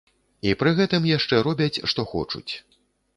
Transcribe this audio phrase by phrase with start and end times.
[0.51, 2.53] І пры гэтым яшчэ робяць, што хочуць.